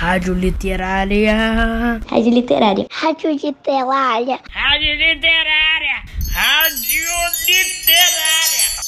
[0.00, 2.00] Rádio Literária.
[2.08, 2.86] Rádio Literária.
[2.90, 4.40] Rádio Literária.
[4.48, 6.04] Rádio Literária.
[6.32, 7.04] Rádio
[7.46, 8.80] Literária.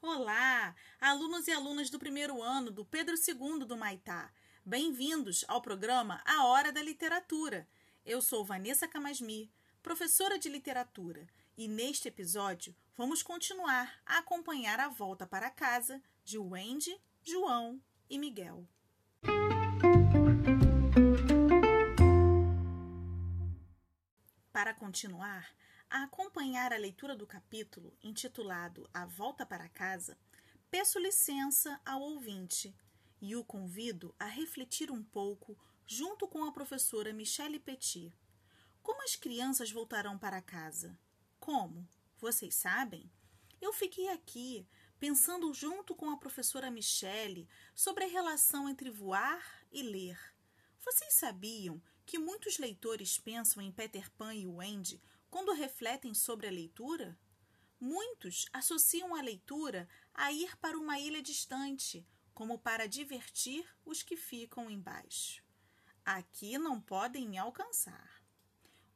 [0.00, 4.30] Olá, alunos e alunas do primeiro ano do Pedro II do Maitá.
[4.64, 7.66] Bem-vindos ao programa A Hora da Literatura.
[8.06, 9.50] Eu sou Vanessa Camasmi,
[9.82, 11.26] professora de literatura,
[11.58, 18.16] e neste episódio vamos continuar a acompanhar a volta para casa de Wendy, João e
[18.16, 18.64] Miguel.
[24.54, 25.52] Para continuar
[25.90, 30.16] a acompanhar a leitura do capítulo intitulado A Volta para Casa,
[30.70, 32.72] peço licença ao ouvinte
[33.20, 38.16] e o convido a refletir um pouco junto com a professora Michelle Petit.
[38.80, 40.96] Como as crianças voltarão para casa?
[41.40, 41.84] Como?
[42.18, 43.10] Vocês sabem?
[43.60, 44.68] Eu fiquei aqui
[45.00, 50.16] pensando junto com a professora Michelle sobre a relação entre voar e ler.
[50.78, 56.50] Vocês sabiam que muitos leitores pensam em Peter Pan e Wendy quando refletem sobre a
[56.50, 57.18] leitura?
[57.80, 64.16] Muitos associam a leitura a ir para uma ilha distante, como para divertir os que
[64.16, 65.42] ficam embaixo.
[66.04, 68.22] Aqui não podem me alcançar.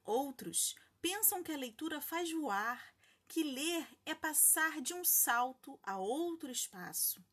[0.04, 2.94] Outros pensam que a leitura faz voar,
[3.26, 7.24] que ler é passar de um salto a outro espaço.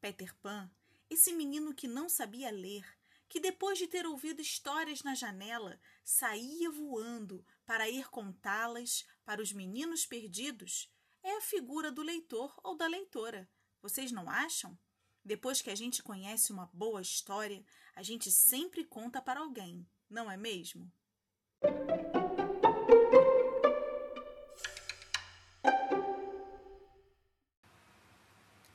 [0.00, 0.70] Peter Pan,
[1.08, 2.84] esse menino que não sabia ler,
[3.30, 9.52] que depois de ter ouvido histórias na janela, saía voando para ir contá-las para os
[9.52, 13.48] meninos perdidos, é a figura do leitor ou da leitora.
[13.80, 14.76] Vocês não acham?
[15.24, 17.64] Depois que a gente conhece uma boa história,
[17.94, 20.92] a gente sempre conta para alguém, não é mesmo?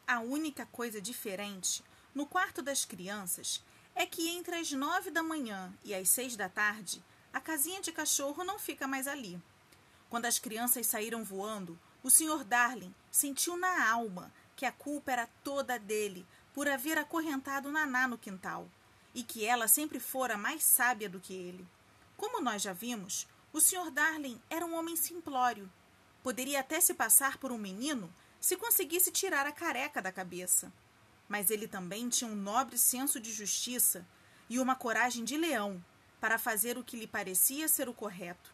[0.07, 3.61] A única coisa diferente no quarto das crianças
[3.95, 7.01] é que entre as nove da manhã e as seis da tarde,
[7.31, 9.41] a casinha de cachorro não fica mais ali.
[10.09, 12.43] Quando as crianças saíram voando, o Sr.
[12.43, 18.17] Darling sentiu na alma que a culpa era toda dele por haver acorrentado Naná no
[18.17, 18.69] quintal
[19.13, 21.65] e que ela sempre fora mais sábia do que ele.
[22.17, 23.89] Como nós já vimos, o Sr.
[23.91, 25.71] Darling era um homem simplório.
[26.21, 30.71] Poderia até se passar por um menino se conseguisse tirar a careca da cabeça.
[31.27, 34.05] Mas ele também tinha um nobre senso de justiça
[34.49, 35.83] e uma coragem de leão
[36.19, 38.53] para fazer o que lhe parecia ser o correto.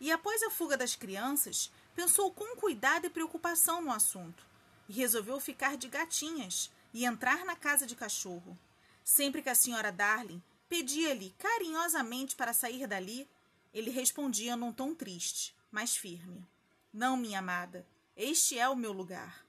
[0.00, 4.44] E após a fuga das crianças, pensou com cuidado e preocupação no assunto
[4.88, 8.58] e resolveu ficar de gatinhas e entrar na casa de cachorro.
[9.02, 13.28] Sempre que a senhora Darling pedia-lhe carinhosamente para sair dali,
[13.72, 16.46] ele respondia num tom triste, mas firme:
[16.92, 17.86] Não, minha amada,
[18.16, 19.44] este é o meu lugar.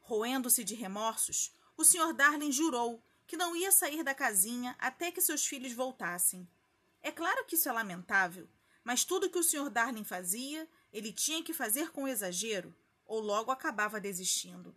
[0.00, 2.12] Roendo-se de remorsos, o Sr.
[2.12, 6.48] Darling jurou que não ia sair da casinha até que seus filhos voltassem.
[7.02, 8.48] É claro que isso é lamentável,
[8.82, 9.68] mas tudo que o Sr.
[9.68, 14.74] Darling fazia, ele tinha que fazer com exagero, ou logo acabava desistindo.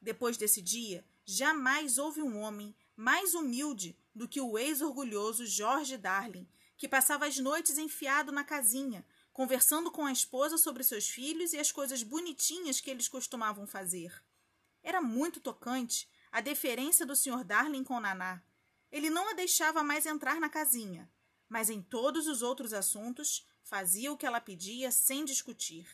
[0.00, 6.46] Depois desse dia, jamais houve um homem mais humilde do que o ex-orgulhoso George Darling,
[6.76, 11.58] que passava as noites enfiado na casinha, conversando com a esposa sobre seus filhos e
[11.58, 14.12] as coisas bonitinhas que eles costumavam fazer.
[14.82, 17.44] Era muito tocante a deferência do Sr.
[17.44, 18.42] Darling com Naná.
[18.90, 21.12] Ele não a deixava mais entrar na casinha,
[21.46, 25.86] mas em todos os outros assuntos fazia o que ela pedia sem discutir.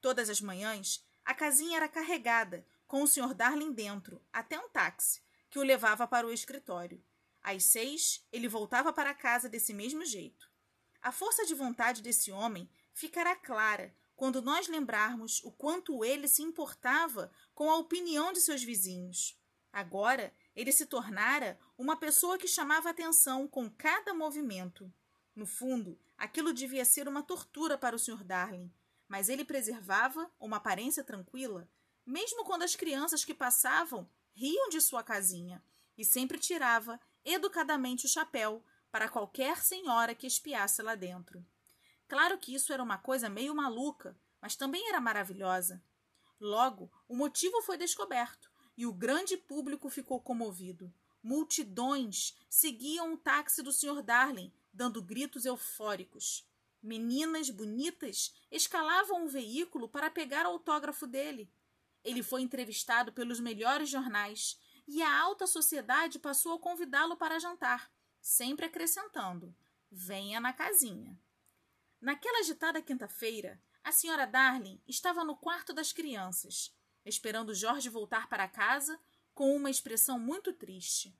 [0.00, 3.32] Todas as manhãs, a casinha era carregada, com o Sr.
[3.32, 7.00] Darling dentro, até um táxi, que o levava para o escritório.
[7.40, 10.50] Às seis, ele voltava para casa desse mesmo jeito.
[11.00, 16.42] A força de vontade desse homem ficará clara quando nós lembrarmos o quanto ele se
[16.42, 19.39] importava com a opinião de seus vizinhos.
[19.72, 24.92] Agora, ele se tornara uma pessoa que chamava atenção com cada movimento.
[25.34, 28.24] No fundo, aquilo devia ser uma tortura para o Sr.
[28.24, 28.72] Darling,
[29.06, 31.68] mas ele preservava uma aparência tranquila,
[32.04, 35.62] mesmo quando as crianças que passavam riam de sua casinha,
[35.96, 41.46] e sempre tirava educadamente o chapéu para qualquer senhora que espiasse lá dentro.
[42.08, 45.80] Claro que isso era uma coisa meio maluca, mas também era maravilhosa.
[46.40, 48.49] Logo, o motivo foi descoberto
[48.80, 50.90] e o grande público ficou comovido.
[51.22, 54.02] Multidões seguiam o táxi do Sr.
[54.02, 56.48] Darling, dando gritos eufóricos.
[56.82, 61.52] Meninas bonitas escalavam o veículo para pegar o autógrafo dele.
[62.02, 67.92] Ele foi entrevistado pelos melhores jornais e a alta sociedade passou a convidá-lo para jantar
[68.18, 69.54] sempre acrescentando:
[69.90, 71.20] venha na casinha.
[72.00, 76.74] Naquela agitada quinta-feira, a senhora Darling estava no quarto das crianças,
[77.04, 78.98] esperando Jorge voltar para casa
[79.34, 81.16] com uma expressão muito triste.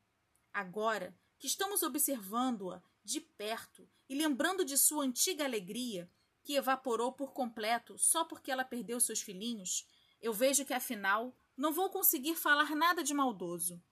[0.52, 6.10] Agora, que estamos observando-a de perto e lembrando de sua antiga alegria,
[6.42, 9.86] que evaporou por completo só porque ela perdeu seus filhinhos,
[10.20, 13.82] eu vejo que afinal não vou conseguir falar nada de maldoso.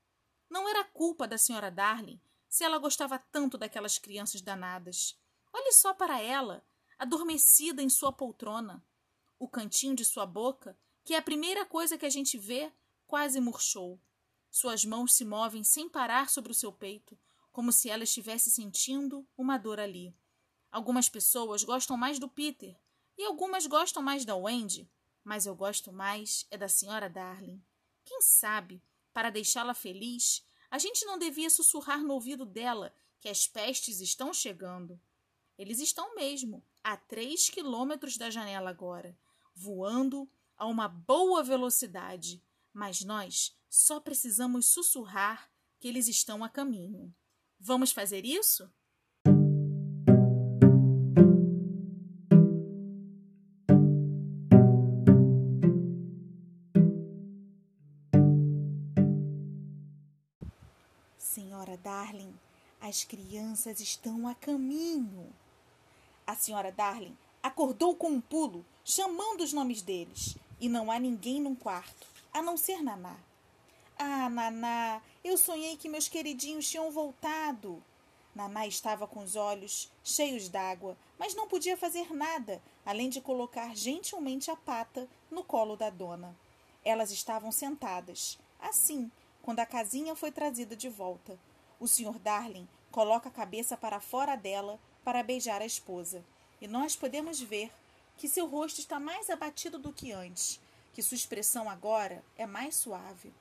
[0.48, 5.18] Não era culpa da senhora Darling se ela gostava tanto daquelas crianças danadas.
[5.52, 6.64] Olhe só para ela,
[6.98, 8.82] adormecida em sua poltrona.
[9.38, 10.76] O cantinho de sua boca,
[11.08, 12.70] que é a primeira coisa que a gente vê,
[13.06, 13.98] quase murchou.
[14.50, 17.18] Suas mãos se movem sem parar sobre o seu peito,
[17.50, 20.14] como se ela estivesse sentindo uma dor ali.
[20.70, 22.78] Algumas pessoas gostam mais do Peter
[23.16, 24.86] e algumas gostam mais da Wendy,
[25.24, 27.64] mas eu gosto mais é da senhora Darling.
[28.04, 33.48] Quem sabe, para deixá-la feliz, a gente não devia sussurrar no ouvido dela que as
[33.48, 35.00] pestes estão chegando.
[35.56, 39.18] Eles estão mesmo, a três quilômetros da janela agora,
[39.54, 42.42] voando a uma boa velocidade,
[42.74, 47.14] mas nós só precisamos sussurrar que eles estão a caminho.
[47.60, 48.68] Vamos fazer isso?
[61.16, 62.34] Senhora Darling,
[62.80, 65.32] as crianças estão a caminho.
[66.26, 71.40] A senhora Darling acordou com um pulo, chamando os nomes deles, e não há ninguém
[71.40, 73.16] no quarto, a não ser Naná.
[73.98, 77.82] Ah, Naná, eu sonhei que meus queridinhos tinham voltado.
[78.34, 83.74] Naná estava com os olhos cheios d'água, mas não podia fazer nada, além de colocar
[83.74, 86.36] gentilmente a pata no colo da dona.
[86.84, 89.10] Elas estavam sentadas, assim,
[89.42, 91.38] quando a casinha foi trazida de volta.
[91.80, 92.18] O Sr.
[92.18, 96.24] Darling coloca a cabeça para fora dela para beijar a esposa.
[96.60, 97.72] E nós podemos ver
[98.18, 100.60] que seu rosto está mais abatido do que antes,
[100.92, 103.32] que sua expressão agora é mais suave.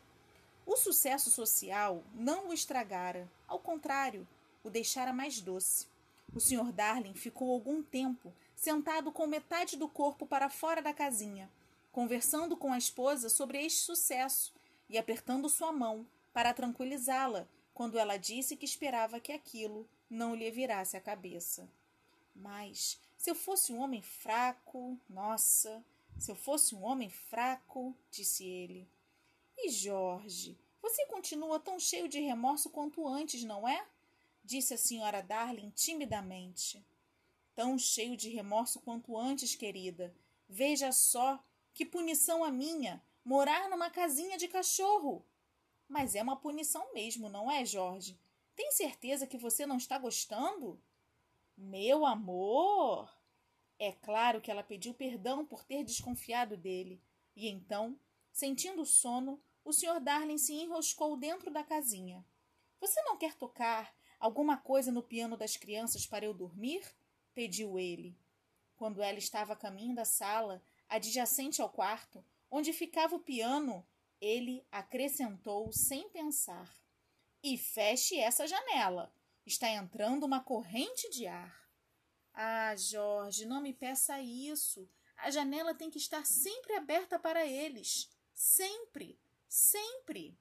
[0.66, 4.28] O sucesso social não o estragara, ao contrário,
[4.64, 5.88] o deixara mais doce.
[6.36, 6.72] O Sr.
[6.72, 11.50] Darling ficou algum tempo sentado com metade do corpo para fora da casinha,
[11.92, 14.54] conversando com a esposa sobre este sucesso
[14.88, 20.52] e apertando sua mão para tranquilizá-la quando ela disse que esperava que aquilo não lhe
[20.52, 21.68] virasse a cabeça.
[22.36, 25.84] Mas se eu fosse um homem fraco, nossa,
[26.18, 28.90] se eu fosse um homem fraco, disse ele.
[29.58, 33.86] E Jorge, você continua tão cheio de remorso quanto antes, não é?
[34.48, 36.84] disse a senhora Darling timidamente.
[37.54, 40.16] Tão cheio de remorso quanto antes, querida.
[40.48, 41.44] Veja só
[41.74, 45.26] que punição a minha morar numa casinha de cachorro.
[45.86, 48.18] Mas é uma punição mesmo, não é, Jorge?
[48.56, 50.82] Tem certeza que você não está gostando?
[51.58, 53.12] Meu amor!
[53.80, 57.02] É claro que ela pediu perdão por ter desconfiado dele.
[57.36, 58.00] E então,
[58.32, 60.00] sentindo sono, o Sr.
[60.00, 62.24] Darling se enroscou dentro da casinha.
[62.80, 66.84] Você não quer tocar alguma coisa no piano das crianças para eu dormir?
[67.34, 68.18] pediu ele.
[68.76, 73.86] Quando ela estava a caminho da sala, adjacente ao quarto, onde ficava o piano,
[74.22, 76.72] ele acrescentou sem pensar:
[77.44, 79.12] E feche essa janela.
[79.48, 81.68] Está entrando uma corrente de ar.
[82.34, 84.88] Ah, Jorge, não me peça isso.
[85.16, 88.10] A janela tem que estar sempre aberta para eles.
[88.34, 90.38] Sempre, sempre.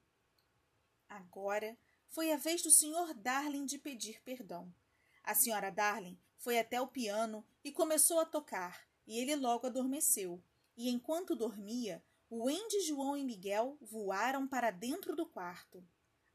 [1.08, 3.14] Agora foi a vez do Sr.
[3.14, 4.74] Darling de pedir perdão.
[5.22, 10.42] A senhora Darling foi até o piano e começou a tocar, e ele logo adormeceu
[10.76, 15.82] e enquanto dormia, o Andy, João e Miguel voaram para dentro do quarto.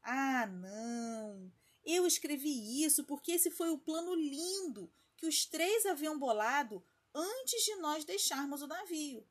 [0.02, 1.52] Ah, não!
[1.84, 6.84] Eu escrevi isso porque esse foi o plano lindo que os três haviam bolado
[7.14, 9.26] antes de nós deixarmos o navio.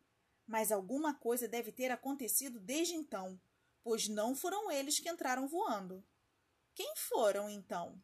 [0.45, 3.39] Mas alguma coisa deve ter acontecido desde então,
[3.83, 6.03] pois não foram eles que entraram voando.
[6.73, 8.01] Quem foram então?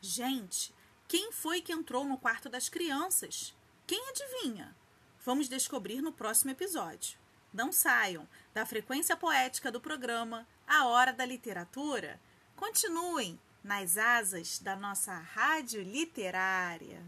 [0.00, 0.74] Gente,
[1.08, 3.54] quem foi que entrou no quarto das crianças?
[3.86, 4.76] Quem adivinha?
[5.24, 7.21] Vamos descobrir no próximo episódio.
[7.52, 12.18] Não saiam da frequência poética do programa A Hora da Literatura.
[12.56, 17.02] Continuem nas asas da nossa rádio literária.